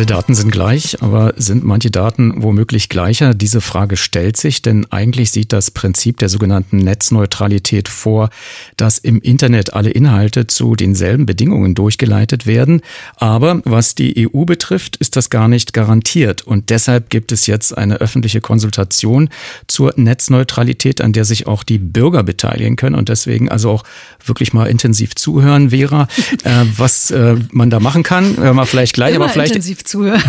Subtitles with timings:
[0.00, 3.34] Alle Daten sind gleich, aber sind manche Daten womöglich gleicher?
[3.34, 8.30] Diese Frage stellt sich, denn eigentlich sieht das Prinzip der sogenannten Netzneutralität vor,
[8.78, 12.80] dass im Internet alle Inhalte zu denselben Bedingungen durchgeleitet werden.
[13.16, 16.46] Aber was die EU betrifft, ist das gar nicht garantiert.
[16.46, 19.28] Und deshalb gibt es jetzt eine öffentliche Konsultation
[19.66, 23.84] zur Netzneutralität, an der sich auch die Bürger beteiligen können und deswegen also auch
[24.24, 26.08] wirklich mal intensiv zuhören, Vera,
[26.44, 28.38] äh, was äh, man da machen kann.
[28.38, 29.54] Hören wir vielleicht gleich, Immer aber vielleicht
[29.90, 30.22] zuhören.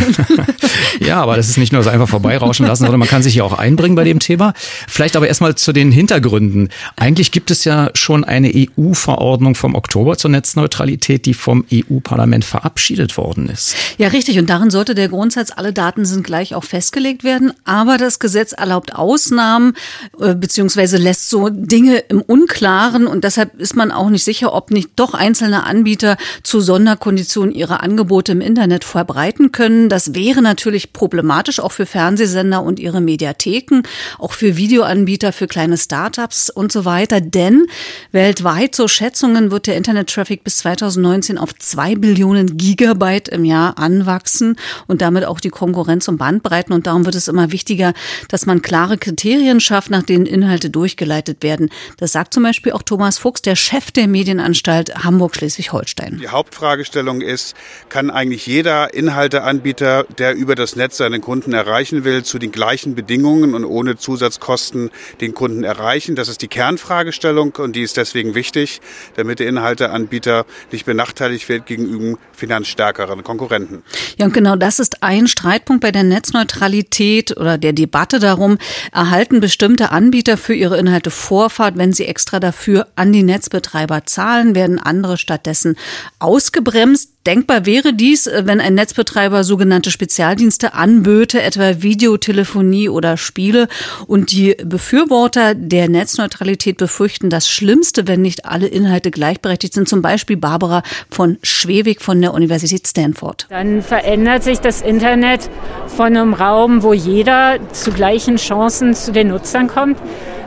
[0.99, 3.43] ja, aber das ist nicht nur so einfach vorbeirauschen lassen, sondern man kann sich ja
[3.43, 4.53] auch einbringen bei dem Thema.
[4.88, 6.69] Vielleicht aber erstmal zu den Hintergründen.
[6.97, 13.17] Eigentlich gibt es ja schon eine EU-Verordnung vom Oktober zur Netzneutralität, die vom EU-Parlament verabschiedet
[13.17, 13.75] worden ist.
[13.97, 14.39] Ja, richtig.
[14.39, 17.53] Und darin sollte der Grundsatz, alle Daten sind gleich auch festgelegt werden.
[17.63, 19.73] Aber das Gesetz erlaubt Ausnahmen,
[20.19, 23.07] äh, beziehungsweise lässt so Dinge im Unklaren.
[23.07, 27.81] Und deshalb ist man auch nicht sicher, ob nicht doch einzelne Anbieter zu Sonderkonditionen ihre
[27.81, 29.89] Angebote im Internet verbreiten können.
[29.89, 33.83] Das wäre natürlich problematisch, auch für Fernsehsender und ihre Mediatheken,
[34.19, 37.21] auch für Videoanbieter, für kleine Startups und so weiter.
[37.21, 37.66] Denn
[38.11, 44.55] weltweit, so Schätzungen, wird der Internet-Traffic bis 2019 auf zwei Billionen Gigabyte im Jahr anwachsen
[44.88, 46.73] und damit auch die Konkurrenz um Bandbreiten.
[46.73, 47.93] Und darum wird es immer wichtiger,
[48.30, 51.69] dass man klare Kriterien schafft, nach denen Inhalte durchgeleitet werden.
[51.97, 56.19] Das sagt zum Beispiel auch Thomas Fuchs, der Chef der Medienanstalt Hamburg-Schleswig-Holstein.
[56.21, 57.55] Die Hauptfragestellung ist,
[57.89, 58.93] kann eigentlich jeder
[59.42, 63.98] Inhalteanbieter, der über das Netz seinen Kunden erreichen will, zu den gleichen Bedingungen und ohne
[63.98, 66.16] Zusatzkosten den Kunden erreichen?
[66.16, 68.81] Das ist die Kernfragestellung und die ist deswegen wichtig,
[69.16, 73.83] damit der Inhalteanbieter nicht benachteiligt wird gegenüber finanzstärkeren Konkurrenten.
[74.17, 78.58] Ja, und genau das ist ein Streitpunkt bei der Netzneutralität oder der Debatte darum,
[78.92, 84.55] erhalten bestimmte Anbieter für ihre Inhalte Vorfahrt, wenn sie extra dafür an die Netzbetreiber zahlen,
[84.55, 85.76] werden andere stattdessen
[86.20, 87.11] ausgebremst.
[87.27, 93.67] Denkbar wäre dies, äh, wenn ein Netzbetreiber sogenannte Spezialdienste anböte, etwa Videotelefonie oder Spiele.
[94.08, 99.87] Und die Befürworter der Netzneutralität befürchten das Schlimmste, wenn nicht alle Inhalte gleichberechtigt sind.
[99.87, 103.45] Zum Beispiel Barbara von Schwewig von der Universität Stanford.
[103.49, 105.48] Dann verändert sich das Internet
[105.86, 109.99] von einem Raum, wo jeder zu gleichen Chancen zu den Nutzern kommt,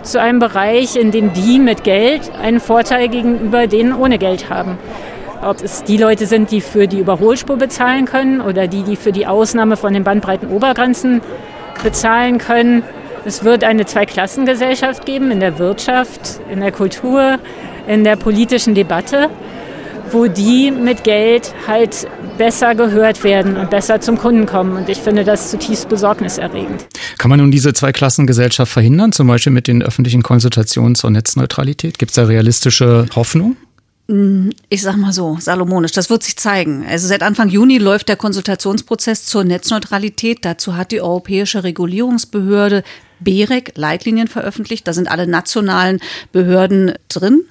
[0.03, 4.77] zu einem Bereich, in dem die mit Geld einen Vorteil gegenüber denen ohne Geld haben.
[5.45, 9.13] Ob es die Leute sind, die für die Überholspur bezahlen können oder die, die für
[9.13, 11.21] die Ausnahme von den bandbreiten Obergrenzen
[11.83, 12.83] bezahlen können.
[13.27, 17.39] Es wird eine Zweiklassengesellschaft geben in der Wirtschaft, in der Kultur,
[17.87, 19.29] in der politischen Debatte,
[20.11, 22.07] wo die mit Geld halt
[22.39, 24.77] besser gehört werden und besser zum Kunden kommen.
[24.77, 26.87] Und ich finde das zutiefst besorgniserregend.
[27.19, 31.99] Kann man nun diese Zweiklassengesellschaft verhindern, zum Beispiel mit den öffentlichen Konsultationen zur Netzneutralität?
[31.99, 33.57] Gibt es da realistische Hoffnung?
[34.07, 36.85] Ich sag mal so, salomonisch, das wird sich zeigen.
[36.87, 40.45] Also seit Anfang Juni läuft der Konsultationsprozess zur Netzneutralität.
[40.45, 42.85] Dazu hat die Europäische Regulierungsbehörde
[43.21, 44.87] BEREC Leitlinien veröffentlicht.
[44.87, 46.01] Da sind alle nationalen
[46.33, 47.45] Behörden drin.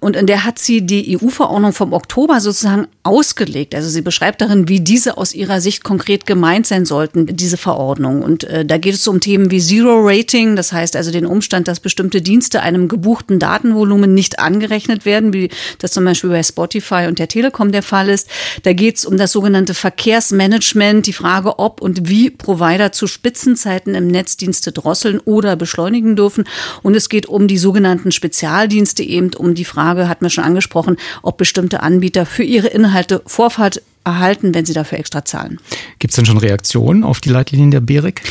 [0.00, 3.74] Und in der hat sie die EU-Verordnung vom Oktober sozusagen ausgelegt.
[3.74, 8.22] Also sie beschreibt darin, wie diese aus ihrer Sicht konkret gemeint sein sollten, diese Verordnung.
[8.22, 11.68] Und äh, da geht es um Themen wie Zero Rating, das heißt also den Umstand,
[11.68, 17.06] dass bestimmte Dienste einem gebuchten Datenvolumen nicht angerechnet werden, wie das zum Beispiel bei Spotify
[17.08, 18.28] und der Telekom der Fall ist.
[18.62, 23.94] Da geht es um das sogenannte Verkehrsmanagement, die Frage, ob und wie Provider zu Spitzenzeiten
[23.94, 26.44] im Netzdienste drosseln oder beschleunigen dürfen.
[26.82, 30.96] Und es geht um die sogenannten Spezialdienste, eben um die Frage, hat man schon angesprochen,
[31.22, 35.58] ob bestimmte Anbieter für ihre Inhalte Vorfahrt erhalten, wenn sie dafür extra zahlen.
[35.98, 38.22] Gibt es denn schon Reaktionen auf die Leitlinien der BEREC?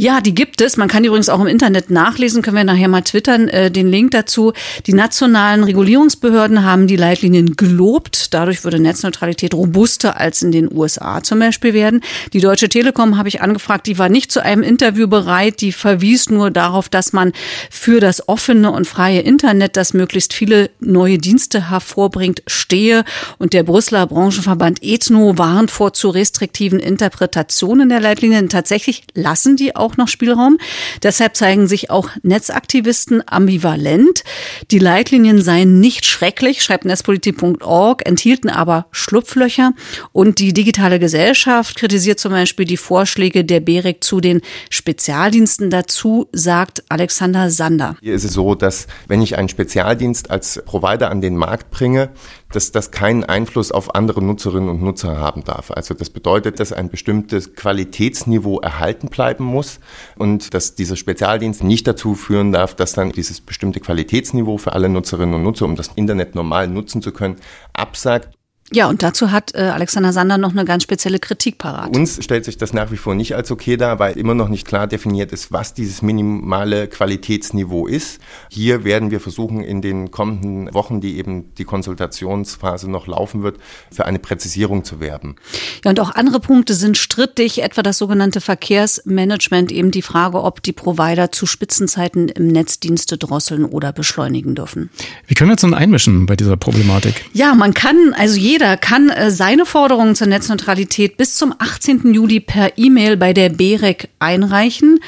[0.00, 0.76] Ja, die gibt es.
[0.76, 3.88] Man kann die übrigens auch im Internet nachlesen, können wir nachher mal twittern, äh, den
[3.88, 4.52] Link dazu.
[4.86, 8.32] Die nationalen Regulierungsbehörden haben die Leitlinien gelobt.
[8.32, 12.00] Dadurch würde Netzneutralität robuster als in den USA zum Beispiel werden.
[12.32, 15.60] Die Deutsche Telekom habe ich angefragt, die war nicht zu einem Interview bereit.
[15.62, 17.32] Die verwies nur darauf, dass man
[17.68, 23.02] für das offene und freie Internet, das möglichst viele neue Dienste hervorbringt, stehe.
[23.38, 28.48] Und der Brüsseler Branchenverband Ethno warnt vor zu restriktiven Interpretationen der Leitlinien.
[28.48, 30.58] Tatsächlich lassen die auch auch noch Spielraum.
[31.02, 34.22] Deshalb zeigen sich auch Netzaktivisten ambivalent.
[34.70, 39.72] Die Leitlinien seien nicht schrecklich, schreibt netzpolitik.org, enthielten aber Schlupflöcher.
[40.12, 45.70] Und die digitale Gesellschaft kritisiert zum Beispiel die Vorschläge der BEREC zu den Spezialdiensten.
[45.70, 47.96] Dazu sagt Alexander Sander.
[48.02, 52.10] Hier ist es so, dass wenn ich einen Spezialdienst als Provider an den Markt bringe,
[52.52, 55.70] dass das keinen Einfluss auf andere Nutzerinnen und Nutzer haben darf.
[55.70, 59.80] Also das bedeutet, dass ein bestimmtes Qualitätsniveau erhalten bleiben muss
[60.16, 64.88] und dass dieser Spezialdienst nicht dazu führen darf, dass dann dieses bestimmte Qualitätsniveau für alle
[64.88, 67.36] Nutzerinnen und Nutzer, um das Internet normal nutzen zu können,
[67.72, 68.37] absagt
[68.70, 71.96] Ja, und dazu hat äh, Alexander Sander noch eine ganz spezielle Kritik parat.
[71.96, 74.66] Uns stellt sich das nach wie vor nicht als okay dar, weil immer noch nicht
[74.66, 78.20] klar definiert ist, was dieses minimale Qualitätsniveau ist.
[78.50, 83.56] Hier werden wir versuchen, in den kommenden Wochen, die eben die Konsultationsphase noch laufen wird,
[83.90, 85.36] für eine Präzisierung zu werben.
[85.84, 90.62] Ja, und auch andere Punkte sind strittig, etwa das sogenannte Verkehrsmanagement, eben die Frage, ob
[90.62, 94.90] die Provider zu Spitzenzeiten im Netz Dienste drosseln oder beschleunigen dürfen.
[95.26, 97.24] Wie können wir uns nun einmischen bei dieser Problematik?
[97.32, 102.12] Ja, man kann, also jeder kann äh, seine Forderungen zur Netzneutralität bis zum 18.
[102.12, 105.00] Juli per E-Mail bei der BEREC einreichen.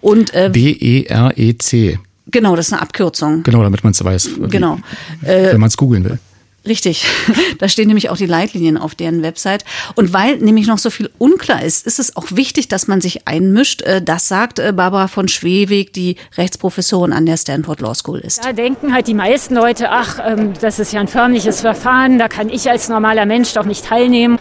[0.00, 1.98] Und äh, B-E-R-E-C.
[2.30, 3.42] Genau, das ist eine Abkürzung.
[3.42, 4.30] Genau, damit man es weiß.
[4.50, 4.78] Genau.
[5.22, 6.18] Wenn man es googeln will.
[6.66, 7.06] Richtig.
[7.58, 9.64] Da stehen nämlich auch die Leitlinien auf deren Website.
[9.96, 13.26] Und weil nämlich noch so viel unklar ist, ist es auch wichtig, dass man sich
[13.26, 13.82] einmischt.
[13.82, 18.44] Äh, das sagt äh, Barbara von Schweweg, die Rechtsprofessorin an der Stanford Law School ist.
[18.44, 22.28] Da denken halt die meisten Leute, ach, ähm, das ist ja ein förmliches Verfahren, da
[22.28, 24.38] kann ich als normaler Mensch doch nicht teilnehmen.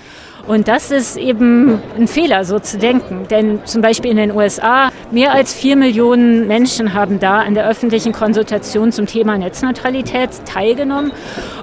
[0.47, 3.27] Und das ist eben ein Fehler, so zu denken.
[3.29, 7.67] Denn zum Beispiel in den USA, mehr als vier Millionen Menschen haben da an der
[7.67, 11.11] öffentlichen Konsultation zum Thema Netzneutralität teilgenommen.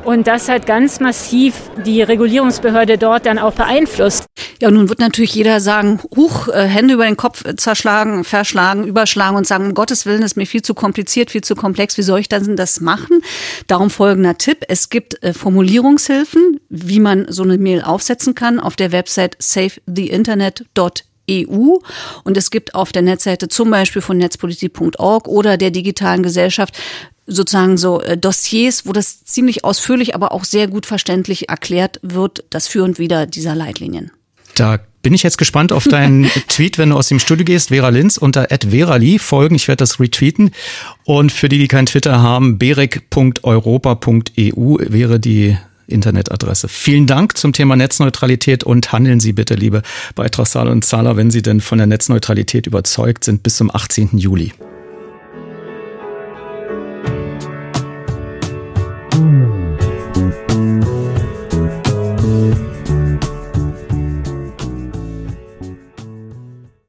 [0.05, 1.55] Und das hat ganz massiv
[1.87, 4.27] die Regulierungsbehörde dort dann auch beeinflusst.
[4.64, 9.37] Ja, nun wird natürlich jeder sagen, huch, äh, Hände über den Kopf zerschlagen, verschlagen, überschlagen
[9.37, 12.20] und sagen, um Gottes Willen ist mir viel zu kompliziert, viel zu komplex, wie soll
[12.20, 13.20] ich denn das machen?
[13.66, 18.75] Darum folgender Tipp, es gibt äh, Formulierungshilfen, wie man so eine Mail aufsetzen kann auf
[18.75, 21.78] der Website savetheinternet.eu
[22.25, 26.75] und es gibt auf der Netzseite zum Beispiel von netzpolitik.org oder der digitalen Gesellschaft
[27.26, 32.44] sozusagen so äh, Dossiers, wo das ziemlich ausführlich, aber auch sehr gut verständlich erklärt wird,
[32.49, 34.11] das Für und Wider dieser Leitlinien.
[34.55, 37.69] Da bin ich jetzt gespannt auf deinen Tweet, wenn du aus dem Studio gehst.
[37.69, 39.55] Vera Linz unter @verali folgen.
[39.55, 40.51] Ich werde das retweeten.
[41.05, 45.56] Und für die, die kein Twitter haben, berek.europa.eu wäre die
[45.87, 46.69] Internetadresse.
[46.69, 49.83] Vielen Dank zum Thema Netzneutralität und handeln Sie bitte, liebe
[50.15, 54.17] Beitragszahler und Zahler, wenn Sie denn von der Netzneutralität überzeugt sind, bis zum 18.
[54.17, 54.53] Juli.